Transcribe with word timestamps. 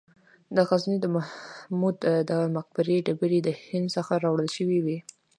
د 0.55 0.57
غزني 0.69 0.97
د 1.01 1.07
محمود 1.15 1.97
د 2.29 2.31
مقبرې 2.55 2.97
ډبرې 3.05 3.39
د 3.43 3.49
هند 3.65 3.87
څخه 3.95 4.11
راوړل 4.23 4.49
شوې 4.57 4.79
وې 4.85 4.97